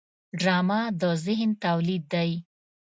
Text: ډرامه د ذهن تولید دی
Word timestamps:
ډرامه 0.39 0.81
د 1.01 1.03
ذهن 1.25 1.49
تولید 1.63 2.03
دی 2.13 2.31